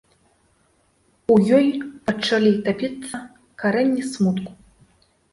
У 1.33 1.35
ёй 1.57 1.67
пачалі 2.07 2.53
тапіцца 2.67 3.17
карэнні 3.65 4.03
смутку. 4.13 4.51